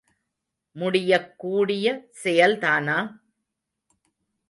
[0.75, 1.85] முடியக் கூடிய
[2.23, 2.99] செயல்தானா?